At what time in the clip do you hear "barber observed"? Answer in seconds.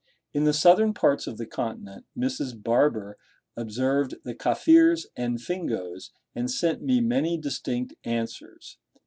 2.63-4.15